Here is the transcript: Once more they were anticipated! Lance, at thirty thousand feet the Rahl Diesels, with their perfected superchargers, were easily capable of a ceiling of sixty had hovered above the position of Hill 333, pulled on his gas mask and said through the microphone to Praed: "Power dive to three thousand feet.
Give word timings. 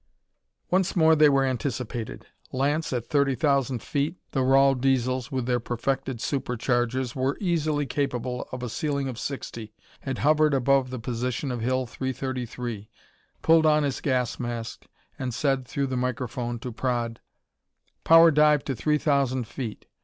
Once 0.71 0.95
more 0.95 1.15
they 1.15 1.29
were 1.29 1.45
anticipated! 1.45 2.25
Lance, 2.51 2.91
at 2.91 3.05
thirty 3.05 3.35
thousand 3.35 3.83
feet 3.83 4.15
the 4.31 4.41
Rahl 4.41 4.73
Diesels, 4.73 5.31
with 5.31 5.45
their 5.45 5.59
perfected 5.59 6.17
superchargers, 6.17 7.13
were 7.15 7.37
easily 7.39 7.85
capable 7.85 8.47
of 8.51 8.63
a 8.63 8.69
ceiling 8.69 9.07
of 9.07 9.19
sixty 9.19 9.75
had 9.99 10.17
hovered 10.17 10.55
above 10.55 10.89
the 10.89 10.97
position 10.97 11.51
of 11.51 11.61
Hill 11.61 11.85
333, 11.85 12.89
pulled 13.43 13.67
on 13.67 13.83
his 13.83 14.01
gas 14.01 14.39
mask 14.39 14.87
and 15.19 15.35
said 15.35 15.67
through 15.67 15.85
the 15.85 15.95
microphone 15.97 16.57
to 16.57 16.71
Praed: 16.71 17.19
"Power 18.03 18.31
dive 18.31 18.63
to 18.65 18.75
three 18.75 18.97
thousand 18.97 19.47
feet. 19.47 19.85